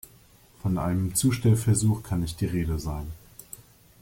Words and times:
Von 0.63 0.79
einem 0.79 1.13
Zustellversuch 1.13 2.01
kann 2.01 2.21
nicht 2.21 2.41
die 2.41 2.47
Rede 2.47 2.79
sein. 2.79 3.05